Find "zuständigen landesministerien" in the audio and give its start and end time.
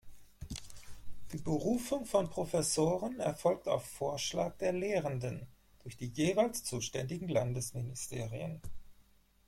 6.63-8.59